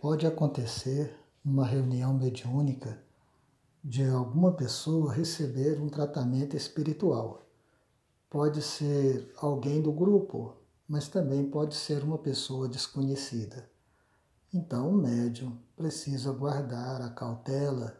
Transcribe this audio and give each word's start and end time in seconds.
Pode 0.00 0.26
acontecer 0.26 1.14
numa 1.44 1.66
reunião 1.66 2.14
mediúnica 2.14 2.98
de 3.84 4.02
alguma 4.02 4.50
pessoa 4.50 5.12
receber 5.12 5.78
um 5.78 5.90
tratamento 5.90 6.56
espiritual. 6.56 7.46
Pode 8.30 8.62
ser 8.62 9.30
alguém 9.36 9.82
do 9.82 9.92
grupo, 9.92 10.56
mas 10.88 11.06
também 11.06 11.50
pode 11.50 11.74
ser 11.76 12.02
uma 12.02 12.16
pessoa 12.16 12.66
desconhecida. 12.66 13.68
Então, 14.54 14.88
o 14.88 14.96
médium 14.96 15.58
precisa 15.76 16.32
guardar 16.32 17.02
a 17.02 17.10
cautela 17.10 17.94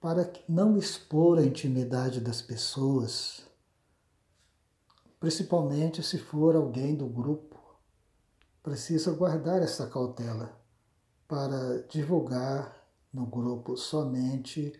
para 0.00 0.32
não 0.48 0.78
expor 0.78 1.36
a 1.38 1.44
intimidade 1.44 2.18
das 2.18 2.40
pessoas, 2.40 3.42
principalmente 5.20 6.02
se 6.02 6.16
for 6.16 6.56
alguém 6.56 6.96
do 6.96 7.06
grupo. 7.06 7.58
Precisa 8.62 9.12
guardar 9.12 9.60
essa 9.60 9.86
cautela 9.86 10.56
para 11.28 11.82
divulgar 11.82 12.74
no 13.12 13.26
grupo 13.26 13.76
somente 13.76 14.72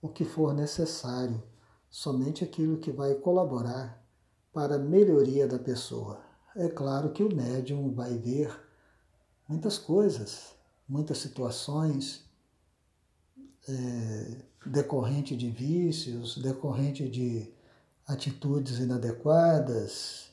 o 0.00 0.08
que 0.08 0.24
for 0.24 0.54
necessário, 0.54 1.42
somente 1.90 2.44
aquilo 2.44 2.78
que 2.78 2.92
vai 2.92 3.16
colaborar 3.16 4.00
para 4.52 4.76
a 4.76 4.78
melhoria 4.78 5.46
da 5.48 5.58
pessoa. 5.58 6.20
É 6.54 6.68
claro 6.68 7.12
que 7.12 7.22
o 7.22 7.34
médium 7.34 7.92
vai 7.92 8.16
ver 8.16 8.56
muitas 9.48 9.76
coisas, 9.76 10.54
muitas 10.88 11.18
situações 11.18 12.24
é, 13.68 14.42
decorrente 14.64 15.36
de 15.36 15.50
vícios, 15.50 16.38
decorrente 16.38 17.08
de 17.08 17.52
atitudes 18.06 18.78
inadequadas, 18.78 20.28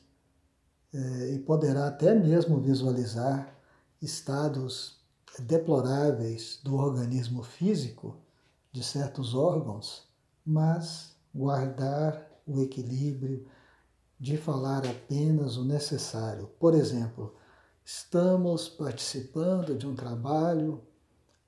é, 0.92 1.34
e 1.34 1.38
poderá 1.40 1.88
até 1.88 2.14
mesmo 2.14 2.60
visualizar 2.60 3.54
estados 4.00 4.95
deploráveis 5.42 6.60
do 6.62 6.76
organismo 6.76 7.42
físico, 7.42 8.16
de 8.72 8.82
certos 8.82 9.34
órgãos, 9.34 10.08
mas 10.44 11.16
guardar 11.34 12.26
o 12.46 12.60
equilíbrio 12.60 13.46
de 14.18 14.36
falar 14.36 14.86
apenas 14.86 15.56
o 15.56 15.64
necessário. 15.64 16.48
Por 16.58 16.74
exemplo, 16.74 17.34
estamos 17.84 18.68
participando 18.68 19.76
de 19.76 19.86
um 19.86 19.94
trabalho, 19.94 20.82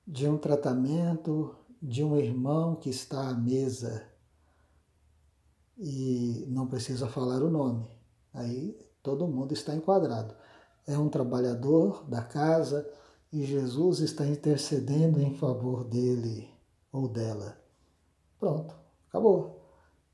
de 0.05 0.27
um 0.27 0.37
tratamento 0.37 1.55
de 1.81 2.03
um 2.03 2.17
irmão 2.17 2.75
que 2.75 2.89
está 2.89 3.29
à 3.29 3.33
mesa 3.33 4.03
e 5.77 6.45
não 6.49 6.67
precisa 6.67 7.07
falar 7.07 7.41
o 7.41 7.49
nome. 7.49 7.89
Aí 8.33 8.77
todo 9.01 9.27
mundo 9.27 9.53
está 9.53 9.73
enquadrado. 9.73 10.35
É 10.85 10.97
um 10.97 11.07
trabalhador 11.07 12.03
da 12.03 12.21
casa 12.21 12.87
e 13.31 13.45
Jesus 13.45 13.99
está 13.99 14.25
intercedendo 14.25 15.21
em 15.21 15.35
favor 15.35 15.83
dele 15.83 16.49
ou 16.91 17.07
dela. 17.07 17.57
Pronto, 18.39 18.75
acabou. 19.07 19.59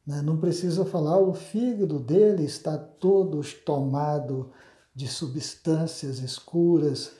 Né? 0.05 0.21
Não 0.21 0.37
precisa 0.37 0.85
falar, 0.85 1.19
o 1.19 1.33
fígado 1.33 1.99
dele 1.99 2.43
está 2.43 2.77
todo 2.77 3.41
tomado 3.63 4.51
de 4.93 5.07
substâncias 5.07 6.19
escuras, 6.19 7.13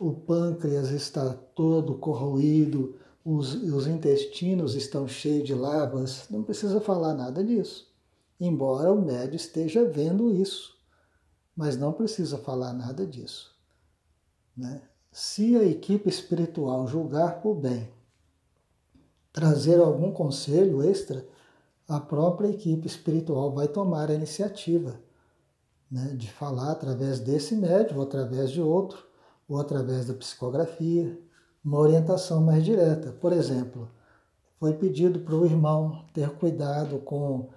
o 0.00 0.12
pâncreas 0.12 0.90
está 0.90 1.32
todo 1.32 1.98
corroído, 1.98 2.96
os, 3.24 3.54
os 3.54 3.86
intestinos 3.86 4.74
estão 4.74 5.06
cheios 5.06 5.44
de 5.44 5.54
lavas. 5.54 6.26
Não 6.28 6.42
precisa 6.42 6.80
falar 6.80 7.14
nada 7.14 7.44
disso. 7.44 7.90
Embora 8.40 8.92
o 8.92 9.00
médio 9.00 9.36
esteja 9.36 9.84
vendo 9.84 10.34
isso, 10.34 10.76
mas 11.54 11.76
não 11.76 11.92
precisa 11.92 12.36
falar 12.38 12.72
nada 12.72 13.06
disso. 13.06 13.54
Né? 14.56 14.82
Se 15.12 15.54
a 15.56 15.62
equipe 15.62 16.08
espiritual 16.08 16.88
julgar 16.88 17.42
por 17.42 17.54
bem 17.54 17.86
trazer 19.30 19.78
algum 19.78 20.10
conselho 20.10 20.82
extra, 20.82 21.26
a 21.86 22.00
própria 22.00 22.48
equipe 22.48 22.86
espiritual 22.86 23.52
vai 23.52 23.68
tomar 23.68 24.10
a 24.10 24.14
iniciativa 24.14 24.98
né, 25.90 26.14
de 26.16 26.30
falar 26.30 26.72
através 26.72 27.20
desse 27.20 27.54
médium, 27.54 27.98
ou 27.98 28.04
através 28.04 28.50
de 28.50 28.62
outro, 28.62 29.06
ou 29.46 29.60
através 29.60 30.06
da 30.06 30.14
psicografia, 30.14 31.18
uma 31.62 31.78
orientação 31.78 32.40
mais 32.40 32.64
direta. 32.64 33.12
Por 33.12 33.34
exemplo, 33.34 33.90
foi 34.58 34.72
pedido 34.72 35.20
para 35.20 35.34
o 35.34 35.44
irmão 35.44 36.06
ter 36.14 36.30
cuidado 36.30 36.98
com 37.00 37.50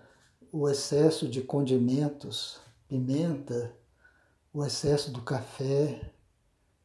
o 0.51 0.68
excesso 0.68 1.25
de 1.25 1.41
condimentos, 1.41 2.59
pimenta, 2.90 3.72
o 4.53 4.66
excesso 4.66 5.09
do 5.12 5.22
café, 5.22 6.12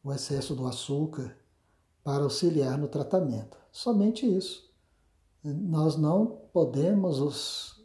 o 0.03 0.12
excesso 0.12 0.55
do 0.55 0.66
açúcar 0.66 1.37
para 2.03 2.25
auxiliar 2.25 2.78
no 2.78 2.88
tratamento. 2.88 3.59
Somente 3.71 4.27
isso. 4.27 4.69
Nós 5.43 5.97
não 5.97 6.27
podemos, 6.53 7.21
os, 7.21 7.84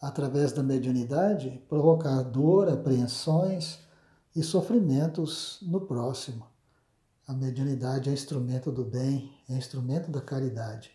através 0.00 0.52
da 0.52 0.62
mediunidade, 0.62 1.62
provocar 1.68 2.22
dor, 2.22 2.68
apreensões 2.68 3.78
e 4.34 4.42
sofrimentos 4.42 5.58
no 5.62 5.80
próximo. 5.80 6.46
A 7.26 7.34
mediunidade 7.34 8.08
é 8.08 8.12
instrumento 8.12 8.70
do 8.70 8.84
bem, 8.84 9.32
é 9.48 9.54
instrumento 9.54 10.10
da 10.10 10.20
caridade. 10.20 10.90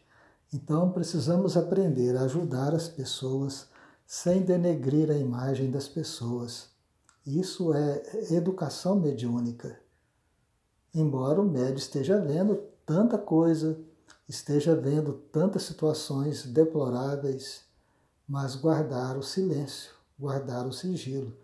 Então 0.52 0.92
precisamos 0.92 1.58
aprender 1.58 2.16
a 2.16 2.24
ajudar 2.24 2.74
as 2.74 2.88
pessoas 2.88 3.68
sem 4.06 4.42
denegrir 4.42 5.10
a 5.10 5.18
imagem 5.18 5.70
das 5.70 5.88
pessoas. 5.88 6.70
Isso 7.26 7.74
é 7.74 8.34
educação 8.34 9.00
mediúnica 9.00 9.83
embora 10.94 11.42
o 11.42 11.50
médio 11.50 11.78
esteja 11.78 12.20
vendo 12.20 12.56
tanta 12.86 13.18
coisa, 13.18 13.80
esteja 14.28 14.76
vendo 14.76 15.14
tantas 15.32 15.64
situações 15.64 16.46
deploráveis, 16.46 17.62
mas 18.28 18.56
guardar 18.56 19.18
o 19.18 19.24
silêncio, 19.24 19.92
guardar 20.18 20.66
o 20.68 20.74
sigilo, 20.74 21.36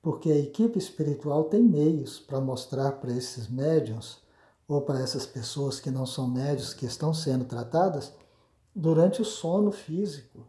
porque 0.00 0.30
a 0.30 0.38
equipe 0.38 0.78
espiritual 0.78 1.44
tem 1.44 1.62
meios 1.62 2.18
para 2.18 2.40
mostrar 2.40 2.92
para 2.92 3.12
esses 3.12 3.48
médiums 3.48 4.18
ou 4.68 4.80
para 4.80 5.00
essas 5.00 5.26
pessoas 5.26 5.80
que 5.80 5.90
não 5.90 6.06
são 6.06 6.28
médios 6.28 6.72
que 6.72 6.86
estão 6.86 7.12
sendo 7.12 7.44
tratadas 7.44 8.12
durante 8.74 9.20
o 9.20 9.24
sono 9.24 9.72
físico. 9.72 10.46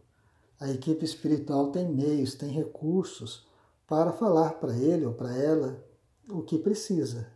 A 0.60 0.70
equipe 0.70 1.04
espiritual 1.04 1.70
tem 1.70 1.88
meios, 1.88 2.34
tem 2.34 2.50
recursos 2.50 3.46
para 3.86 4.12
falar 4.12 4.54
para 4.54 4.76
ele 4.76 5.06
ou 5.06 5.12
para 5.12 5.34
ela 5.36 5.84
o 6.30 6.42
que 6.42 6.58
precisa, 6.58 7.26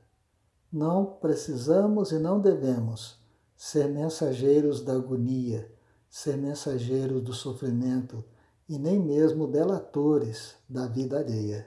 não 0.72 1.04
precisamos 1.04 2.12
e 2.12 2.18
não 2.18 2.40
devemos 2.40 3.20
ser 3.54 3.88
mensageiros 3.88 4.80
da 4.80 4.94
agonia, 4.94 5.70
ser 6.08 6.36
mensageiros 6.38 7.22
do 7.22 7.34
sofrimento 7.34 8.24
e 8.68 8.78
nem 8.78 8.98
mesmo 8.98 9.46
delatores 9.46 10.54
da 10.68 10.86
vida 10.86 11.18
alheia. 11.18 11.66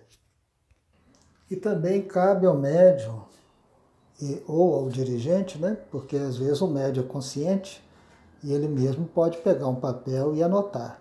E 1.49 1.55
também 1.55 2.01
cabe 2.01 2.47
ao 2.47 2.57
médium 2.57 3.21
e, 4.19 4.41
ou 4.47 4.73
ao 4.73 4.89
dirigente, 4.89 5.59
né? 5.59 5.77
porque 5.91 6.17
às 6.17 6.37
vezes 6.37 6.61
o 6.61 6.67
médium 6.67 7.03
é 7.03 7.07
consciente 7.07 7.83
e 8.43 8.51
ele 8.51 8.67
mesmo 8.67 9.05
pode 9.05 9.37
pegar 9.37 9.67
um 9.67 9.75
papel 9.75 10.35
e 10.35 10.41
anotar. 10.41 10.99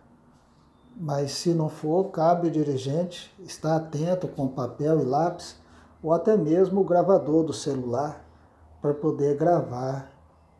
Mas 0.96 1.32
se 1.32 1.54
não 1.54 1.68
for, 1.68 2.10
cabe 2.10 2.48
ao 2.48 2.52
dirigente 2.52 3.34
estar 3.40 3.76
atento 3.76 4.28
com 4.28 4.46
papel 4.46 5.00
e 5.00 5.04
lápis 5.04 5.56
ou 6.04 6.12
até 6.12 6.36
mesmo 6.36 6.82
o 6.82 6.84
gravador 6.84 7.44
do 7.44 7.54
celular 7.54 8.22
para 8.82 8.92
poder 8.92 9.38
gravar 9.38 10.12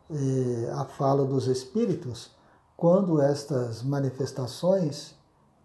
eh, 0.09 0.71
a 0.73 0.85
fala 0.85 1.23
dos 1.23 1.45
espíritos 1.45 2.31
quando 2.75 3.21
estas 3.21 3.83
manifestações 3.83 5.13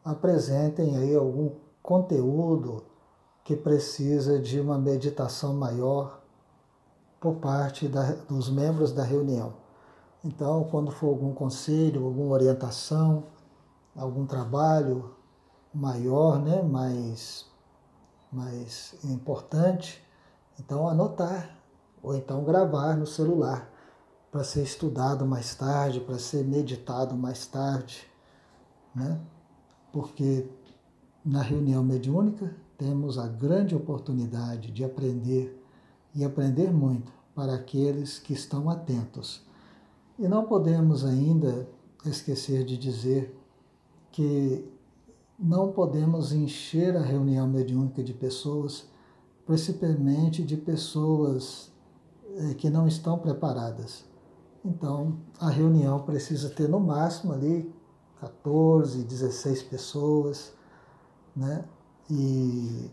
apresentem 0.04 0.98
aí 0.98 1.16
algum 1.16 1.52
conteúdo 1.82 2.84
que 3.42 3.56
precisa 3.56 4.38
de 4.38 4.60
uma 4.60 4.76
meditação 4.76 5.54
maior 5.54 6.20
por 7.18 7.36
parte 7.36 7.88
da, 7.88 8.12
dos 8.28 8.50
membros 8.50 8.92
da 8.92 9.02
reunião. 9.02 9.54
Então, 10.22 10.64
quando 10.64 10.90
for 10.90 11.08
algum 11.08 11.32
conselho, 11.32 12.04
alguma 12.04 12.34
orientação, 12.34 13.24
algum 13.96 14.26
trabalho 14.26 15.14
maior, 15.72 16.38
né, 16.38 16.62
mais 16.62 17.49
mais 18.32 18.94
importante, 19.04 20.02
então 20.58 20.88
anotar 20.88 21.56
ou 22.02 22.14
então 22.14 22.44
gravar 22.44 22.96
no 22.96 23.06
celular 23.06 23.70
para 24.30 24.44
ser 24.44 24.62
estudado 24.62 25.26
mais 25.26 25.54
tarde, 25.54 26.00
para 26.00 26.18
ser 26.18 26.44
meditado 26.44 27.16
mais 27.16 27.46
tarde, 27.46 28.06
né? 28.94 29.20
Porque 29.92 30.48
na 31.24 31.42
reunião 31.42 31.82
mediúnica 31.82 32.54
temos 32.78 33.18
a 33.18 33.26
grande 33.26 33.74
oportunidade 33.74 34.70
de 34.70 34.84
aprender 34.84 35.62
e 36.14 36.24
aprender 36.24 36.72
muito 36.72 37.12
para 37.34 37.54
aqueles 37.54 38.18
que 38.18 38.32
estão 38.32 38.70
atentos. 38.70 39.44
E 40.18 40.28
não 40.28 40.44
podemos 40.44 41.04
ainda 41.04 41.68
esquecer 42.04 42.64
de 42.64 42.76
dizer 42.76 43.36
que 44.12 44.70
não 45.40 45.72
podemos 45.72 46.32
encher 46.32 46.94
a 46.96 47.00
reunião 47.00 47.48
mediúnica 47.48 48.02
de 48.02 48.12
pessoas, 48.12 48.86
principalmente 49.46 50.42
de 50.42 50.56
pessoas 50.56 51.72
é, 52.36 52.54
que 52.54 52.68
não 52.68 52.86
estão 52.86 53.18
preparadas. 53.18 54.04
Então, 54.62 55.18
a 55.40 55.48
reunião 55.48 56.02
precisa 56.02 56.50
ter 56.50 56.68
no 56.68 56.78
máximo 56.78 57.32
ali 57.32 57.72
14, 58.20 59.02
16 59.02 59.62
pessoas, 59.62 60.52
né? 61.34 61.64
E 62.10 62.90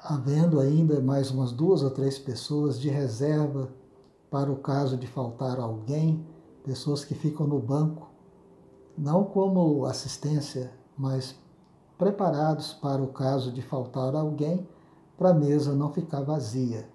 havendo 0.00 0.60
ainda 0.60 1.00
mais 1.00 1.32
umas 1.32 1.50
duas 1.50 1.82
ou 1.82 1.90
três 1.90 2.18
pessoas 2.18 2.78
de 2.78 2.88
reserva 2.88 3.68
para 4.30 4.50
o 4.50 4.56
caso 4.56 4.96
de 4.96 5.08
faltar 5.08 5.58
alguém, 5.58 6.24
pessoas 6.62 7.04
que 7.04 7.14
ficam 7.14 7.46
no 7.48 7.58
banco, 7.58 8.08
não 8.96 9.24
como 9.24 9.84
assistência, 9.86 10.70
mas 10.96 11.34
preparados 11.98 12.72
para 12.72 13.02
o 13.02 13.08
caso 13.08 13.52
de 13.52 13.62
faltar 13.62 14.14
alguém, 14.14 14.66
para 15.16 15.30
a 15.30 15.34
mesa 15.34 15.72
não 15.72 15.92
ficar 15.92 16.22
vazia. 16.22 16.88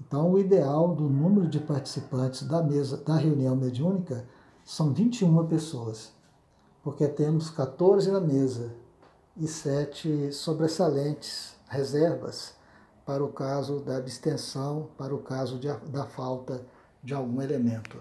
Então, 0.00 0.32
o 0.32 0.38
ideal 0.38 0.94
do 0.94 1.08
número 1.08 1.48
de 1.48 1.58
participantes 1.58 2.42
da 2.42 2.62
mesa 2.62 2.96
da 2.98 3.16
reunião 3.16 3.56
mediúnica 3.56 4.24
são 4.64 4.92
21 4.92 5.46
pessoas, 5.46 6.12
porque 6.82 7.08
temos 7.08 7.50
14 7.50 8.10
na 8.10 8.20
mesa 8.20 8.74
e 9.36 9.48
7 9.48 10.32
sobressalentes, 10.32 11.56
reservas, 11.68 12.54
para 13.04 13.24
o 13.24 13.32
caso 13.32 13.80
da 13.80 13.96
abstenção, 13.96 14.88
para 14.96 15.14
o 15.14 15.18
caso 15.18 15.58
de, 15.58 15.68
da 15.88 16.04
falta 16.04 16.64
de 17.02 17.14
algum 17.14 17.40
elemento. 17.40 17.96